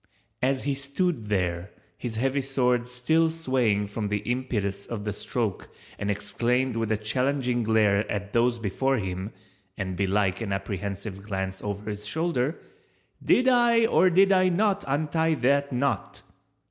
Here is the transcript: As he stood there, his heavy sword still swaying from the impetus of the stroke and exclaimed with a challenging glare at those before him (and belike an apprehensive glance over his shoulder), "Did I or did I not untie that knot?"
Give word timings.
As 0.41 0.63
he 0.63 0.73
stood 0.73 1.29
there, 1.29 1.69
his 1.95 2.15
heavy 2.15 2.41
sword 2.41 2.87
still 2.87 3.29
swaying 3.29 3.85
from 3.85 4.07
the 4.07 4.17
impetus 4.25 4.87
of 4.87 5.05
the 5.05 5.13
stroke 5.13 5.69
and 5.99 6.09
exclaimed 6.09 6.75
with 6.75 6.91
a 6.91 6.97
challenging 6.97 7.61
glare 7.61 8.09
at 8.11 8.33
those 8.33 8.57
before 8.57 8.97
him 8.97 9.31
(and 9.77 9.95
belike 9.95 10.41
an 10.41 10.53
apprehensive 10.53 11.21
glance 11.21 11.61
over 11.61 11.87
his 11.87 12.07
shoulder), 12.07 12.57
"Did 13.23 13.47
I 13.47 13.85
or 13.85 14.09
did 14.09 14.31
I 14.31 14.49
not 14.49 14.83
untie 14.87 15.35
that 15.35 15.71
knot?" 15.71 16.23